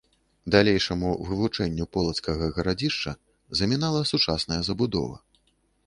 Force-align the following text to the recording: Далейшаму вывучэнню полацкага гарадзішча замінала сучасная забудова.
Далейшаму 0.53 1.11
вывучэнню 1.27 1.85
полацкага 1.97 2.49
гарадзішча 2.57 3.11
замінала 3.63 4.01
сучасная 4.15 4.61
забудова. 4.73 5.17